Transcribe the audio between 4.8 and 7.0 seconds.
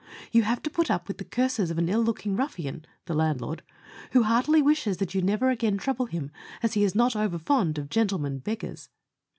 that you never again trouble him, as he is